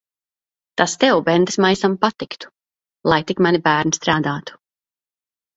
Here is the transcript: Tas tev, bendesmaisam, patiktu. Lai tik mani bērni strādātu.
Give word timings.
Tas 0.81 0.95
tev, 1.03 1.19
bendesmaisam, 1.27 1.97
patiktu. 2.07 2.51
Lai 3.13 3.21
tik 3.33 3.45
mani 3.47 3.63
bērni 3.69 3.97
strādātu. 3.99 4.61